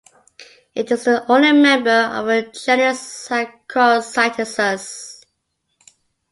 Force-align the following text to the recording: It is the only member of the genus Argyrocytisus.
It 0.73 0.89
is 0.89 1.03
the 1.03 1.31
only 1.31 1.51
member 1.51 1.91
of 1.91 2.25
the 2.25 2.41
genus 2.65 3.27
Argyrocytisus. 3.29 5.25